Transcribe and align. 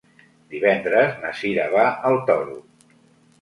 Divendres 0.53 1.13
na 1.25 1.33
Cira 1.41 1.67
va 1.75 1.85
al 2.11 2.19
Toro. 2.31 2.59